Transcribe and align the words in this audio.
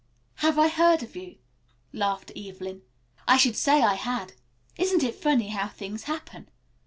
"Have 0.37 0.57
I 0.57 0.67
heard 0.67 1.03
of 1.03 1.15
you?" 1.15 1.37
laughed 1.93 2.31
Evelyn. 2.35 2.81
"I 3.27 3.37
should 3.37 3.55
say 3.55 3.83
I 3.83 3.93
had. 3.93 4.33
Isn't 4.75 5.03
it 5.03 5.13
funny 5.13 5.49
how 5.49 5.67
things 5.67 6.05
happen? 6.05 6.49